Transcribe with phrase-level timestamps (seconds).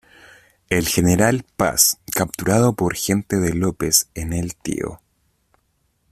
[0.71, 4.99] El general Paz, capturado por gente de López en el Tío.